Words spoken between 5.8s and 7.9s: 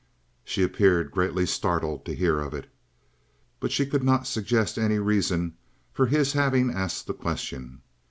for his having asked the question.